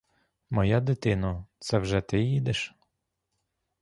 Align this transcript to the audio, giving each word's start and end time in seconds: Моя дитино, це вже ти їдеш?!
Моя 0.49 0.81
дитино, 0.81 1.47
це 1.59 1.77
вже 1.79 2.01
ти 2.01 2.19
їдеш?! 2.21 2.75